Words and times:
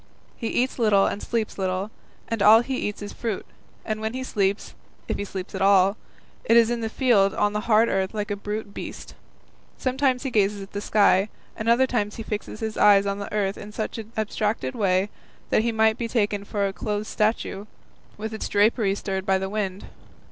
He 0.35 0.47
eats 0.47 0.79
little 0.79 1.05
and 1.05 1.21
sleeps 1.21 1.59
little, 1.59 1.91
and 2.27 2.41
all 2.41 2.61
he 2.61 2.75
eats 2.75 3.03
is 3.03 3.13
fruit, 3.13 3.45
and 3.85 4.01
when 4.01 4.15
he 4.15 4.23
sleeps, 4.23 4.73
if 5.07 5.19
he 5.19 5.23
sleeps 5.23 5.53
at 5.53 5.61
all, 5.61 5.95
it 6.43 6.57
is 6.57 6.71
in 6.71 6.81
the 6.81 6.89
field 6.89 7.35
on 7.35 7.53
the 7.53 7.59
hard 7.69 7.87
earth 7.87 8.11
like 8.11 8.31
a 8.31 8.35
brute 8.35 8.73
beast. 8.73 9.13
Sometimes 9.77 10.23
he 10.23 10.31
gazes 10.31 10.59
at 10.63 10.71
the 10.71 10.81
sky, 10.81 11.29
at 11.55 11.67
other 11.67 11.85
times 11.85 12.15
he 12.15 12.23
fixes 12.23 12.61
his 12.61 12.77
eyes 12.77 13.05
on 13.05 13.19
the 13.19 13.31
earth 13.31 13.59
in 13.59 13.71
such 13.71 13.99
an 13.99 14.11
abstracted 14.17 14.73
way 14.73 15.11
that 15.51 15.61
he 15.61 15.71
might 15.71 15.99
be 15.99 16.07
taken 16.07 16.45
for 16.45 16.65
a 16.67 16.73
clothed 16.73 17.05
statue, 17.05 17.67
with 18.17 18.33
its 18.33 18.49
drapery 18.49 18.95
stirred 18.95 19.23
by 19.27 19.37
the 19.37 19.49
wind. 19.51 19.85